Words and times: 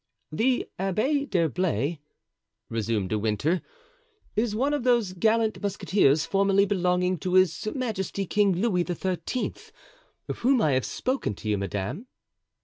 "The 0.31 0.67
Abbé 0.79 1.29
d'Herblay," 1.29 1.99
resumed 2.69 3.09
De 3.09 3.19
Winter, 3.19 3.61
"is 4.35 4.55
one 4.55 4.73
of 4.73 4.83
those 4.83 5.13
gallant 5.13 5.61
musketeers 5.61 6.25
formerly 6.25 6.65
belonging 6.65 7.19
to 7.19 7.35
His 7.35 7.67
Majesty 7.75 8.25
King 8.25 8.53
Louis 8.53 8.83
XIII., 8.83 9.53
of 10.27 10.39
whom 10.39 10.59
I 10.59 10.71
have 10.71 10.85
spoken 10.85 11.35
to 11.35 11.49
you, 11.49 11.59
madame." 11.59 12.07